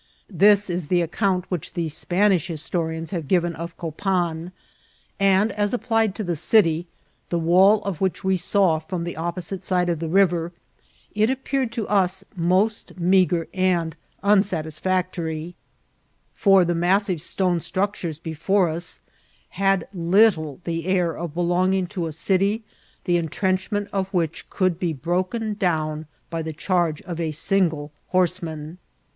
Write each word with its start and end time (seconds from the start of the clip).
This 0.31 0.67
is 0.67 0.87
the 0.87 1.01
account 1.03 1.45
which 1.49 1.73
the 1.73 1.87
Spanish 1.87 2.47
historians 2.47 3.11
have 3.11 3.27
given 3.27 3.53
of 3.55 3.77
Ck^pan; 3.77 4.51
and, 5.19 5.51
as 5.51 5.75
applied 5.75 6.15
to 6.15 6.23
the 6.23 6.35
city, 6.35 6.87
the 7.29 7.37
wall 7.37 7.83
o( 7.85 7.91
which 7.93 8.23
we 8.23 8.35
saw 8.35 8.79
from 8.79 9.03
the 9.03 9.15
opposite 9.15 9.63
side 9.63 9.89
of 9.89 9.99
the 9.99 10.07
river, 10.09 10.53
it 11.13 11.29
ap« 11.29 11.43
peered 11.43 11.71
to 11.73 11.87
us 11.87 12.23
most 12.35 12.97
meager 12.97 13.47
and 13.53 13.95
unsatisfactory; 14.23 15.53
for 16.33 16.65
the 16.65 16.73
massive 16.73 17.21
stone 17.21 17.59
structures 17.59 18.17
before 18.17 18.69
us 18.69 19.01
had 19.49 19.87
little 19.93 20.59
the 20.63 20.87
air 20.87 21.15
of 21.15 21.35
belonging 21.35 21.85
to 21.85 22.07
a 22.07 22.11
city, 22.11 22.63
the 23.03 23.17
intrenchment 23.17 23.87
of 23.93 24.07
which 24.07 24.49
could 24.49 24.79
be 24.79 24.93
broken 24.93 25.53
down 25.53 26.07
by 26.31 26.41
the 26.41 26.53
charge 26.53 27.03
of 27.03 27.19
a 27.19 27.29
single 27.29 27.91
horseman. 28.07 28.79